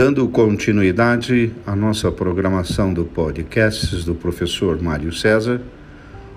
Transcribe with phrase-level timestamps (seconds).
[0.00, 5.60] Dando continuidade à nossa programação do podcasts do professor Mário César,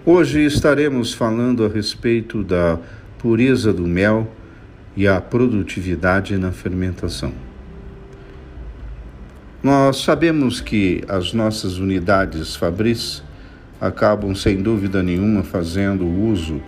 [0.05, 2.78] hoje estaremos falando a respeito da
[3.18, 4.29] pureza do mel
[4.97, 7.32] e a produtividade na fermentação.
[9.64, 13.23] Nós sabemos que as nossas unidades fabris
[13.80, 16.61] acabam sem dúvida nenhuma fazendo uso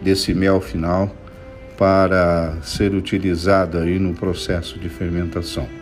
[0.00, 1.14] desse mel final
[1.76, 5.77] para ser utilizado aí no processo de fermentação.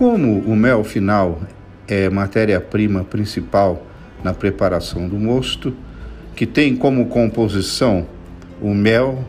[0.00, 1.42] Como o mel final
[1.86, 3.86] é matéria-prima principal
[4.24, 5.76] na preparação do mosto,
[6.34, 8.06] que tem como composição
[8.62, 9.22] o mel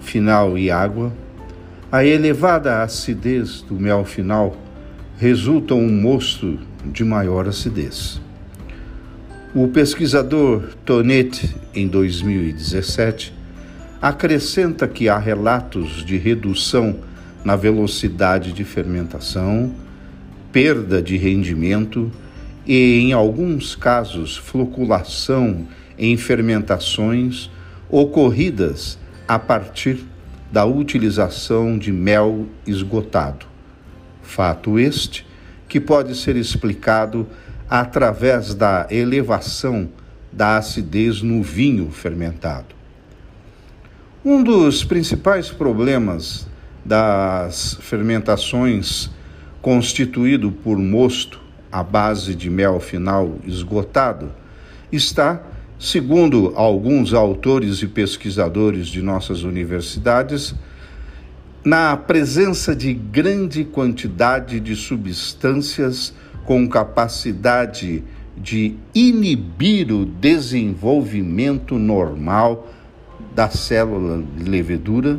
[0.00, 1.10] final e água,
[1.90, 4.54] a elevada acidez do mel final
[5.16, 8.20] resulta um mosto de maior acidez.
[9.54, 13.32] O pesquisador Tonet, em 2017,
[14.02, 16.96] acrescenta que há relatos de redução
[17.42, 19.72] na velocidade de fermentação,
[20.56, 22.10] perda de rendimento
[22.66, 27.50] e, em alguns casos, floculação em fermentações
[27.90, 28.98] ocorridas
[29.28, 30.02] a partir
[30.50, 33.44] da utilização de mel esgotado.
[34.22, 35.26] Fato este
[35.68, 37.26] que pode ser explicado
[37.68, 39.90] através da elevação
[40.32, 42.74] da acidez no vinho fermentado.
[44.24, 46.46] Um dos principais problemas
[46.82, 49.14] das fermentações
[49.66, 51.40] constituído por mosto
[51.72, 54.30] à base de mel final esgotado,
[54.92, 55.42] está,
[55.76, 60.54] segundo alguns autores e pesquisadores de nossas universidades,
[61.64, 66.14] na presença de grande quantidade de substâncias
[66.44, 68.04] com capacidade
[68.36, 72.72] de inibir o desenvolvimento normal
[73.34, 75.18] da célula levedura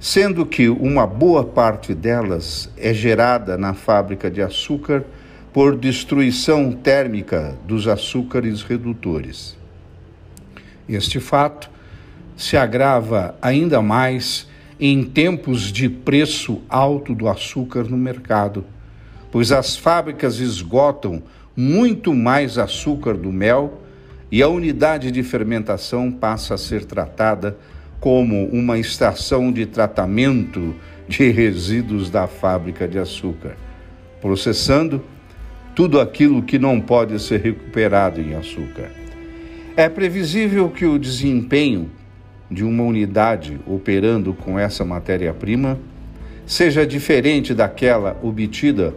[0.00, 5.04] sendo que uma boa parte delas é gerada na fábrica de açúcar
[5.52, 9.56] por destruição térmica dos açúcares redutores.
[10.88, 11.70] Este fato
[12.36, 14.46] se agrava ainda mais
[14.78, 18.64] em tempos de preço alto do açúcar no mercado,
[19.32, 21.22] pois as fábricas esgotam
[21.56, 23.82] muito mais açúcar do mel
[24.30, 27.56] e a unidade de fermentação passa a ser tratada
[28.00, 30.74] como uma estação de tratamento
[31.08, 33.56] de resíduos da fábrica de açúcar,
[34.20, 35.02] processando
[35.74, 38.90] tudo aquilo que não pode ser recuperado em açúcar.
[39.76, 41.90] É previsível que o desempenho
[42.50, 45.78] de uma unidade operando com essa matéria-prima
[46.46, 48.94] seja diferente daquela obtida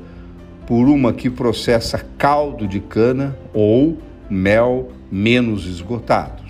[0.66, 3.98] por uma que processa caldo de cana ou
[4.30, 6.42] mel menos esgotado.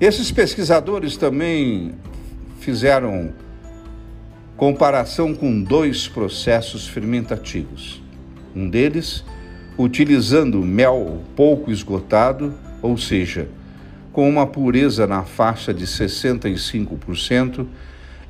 [0.00, 1.92] Esses pesquisadores também
[2.58, 3.34] fizeram
[4.56, 8.02] comparação com dois processos fermentativos.
[8.56, 9.22] Um deles
[9.76, 13.46] utilizando mel pouco esgotado, ou seja,
[14.10, 17.66] com uma pureza na faixa de 65%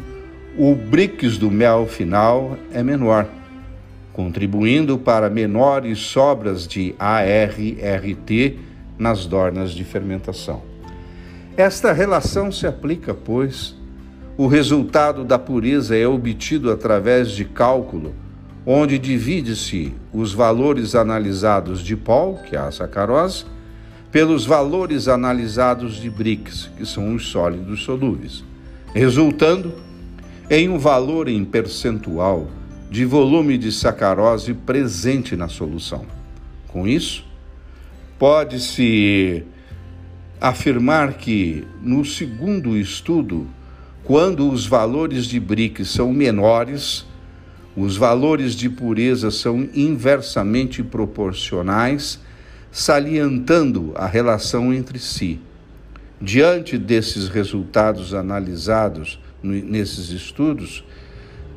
[0.55, 3.25] o brix do mel final é menor
[4.19, 8.59] contribuindo para menores sobras de ARRT
[8.97, 10.61] nas dornas de fermentação.
[11.55, 13.77] Esta relação se aplica, pois,
[14.37, 18.13] o resultado da pureza é obtido através de cálculo,
[18.65, 23.45] onde divide-se os valores analisados de pó, que é a sacarose,
[24.11, 28.43] pelos valores analisados de BRICS, que são os sólidos solúveis,
[28.93, 29.71] resultando
[30.49, 32.58] em um valor em percentual
[32.89, 36.05] de volume de sacarose presente na solução.
[36.67, 37.23] Com isso,
[38.17, 39.43] pode-se
[40.41, 43.47] afirmar que, no segundo estudo,
[44.03, 47.05] quando os valores de BRICS são menores,
[47.75, 52.19] os valores de pureza são inversamente proporcionais,
[52.71, 55.39] salientando a relação entre si.
[56.19, 60.83] Diante desses resultados analisados nesses estudos,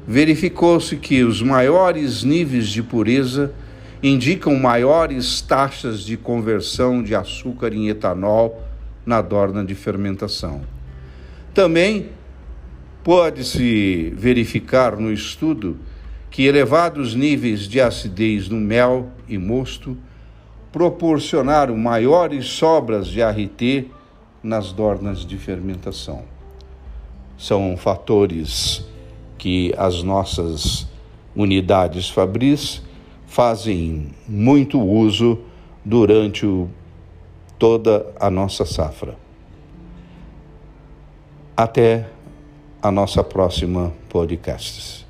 [0.06, 3.52] verificou-se que os maiores níveis de pureza
[4.02, 8.62] indicam maiores taxas de conversão de açúcar em etanol
[9.06, 10.62] na dorna de fermentação.
[11.54, 12.08] Também
[13.04, 15.76] pode-se verificar no estudo
[16.31, 19.96] que elevados níveis de acidez no mel e mosto
[20.72, 23.87] proporcionaram maiores sobras de ART
[24.43, 26.25] nas dornas de fermentação.
[27.37, 28.84] São fatores
[29.42, 30.86] que as nossas
[31.34, 32.80] unidades fabris
[33.26, 35.36] fazem muito uso
[35.84, 36.70] durante o,
[37.58, 39.16] toda a nossa safra.
[41.56, 42.08] Até
[42.80, 45.04] a nossa próxima podcast.